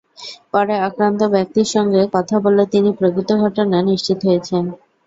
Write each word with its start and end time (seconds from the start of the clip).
পরে 0.51 0.75
আক্রান্ত 0.87 1.21
ব্যক্তির 1.33 1.67
সঙ্গে 1.75 2.01
কথা 2.15 2.35
বলে 2.39 2.63
তিনি 2.73 2.89
প্রকৃত 2.99 3.29
ঘটনা 3.43 3.77
নিশ্চিত 3.89 4.19
হয়েছেন। 4.27 4.63